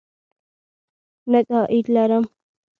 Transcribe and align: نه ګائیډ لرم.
نه 1.31 1.39
ګائیډ 1.47 1.85
لرم. 1.95 2.23